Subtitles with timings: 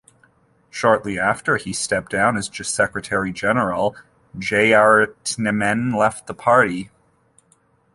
[0.71, 3.95] Shortly after he stepped down as Secretary-General,
[4.35, 6.89] Jeyaretnam left the party.